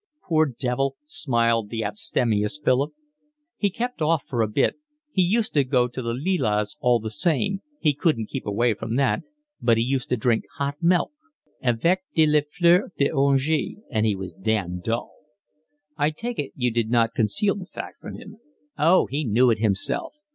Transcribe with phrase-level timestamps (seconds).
[0.27, 2.91] "Poor devil," smiled the abstemious Philip.
[3.55, 4.77] "He kept off for a bit.
[5.11, 8.95] He used to go to the Lilas all the same, he couldn't keep away from
[8.95, 9.21] that,
[9.61, 11.11] but he used to drink hot milk,
[11.61, 15.13] avec de la fleur d'oranger, and he was damned dull."
[15.99, 18.39] "I take it you did not conceal the fact from him."
[18.79, 20.15] "Oh, he knew it himself.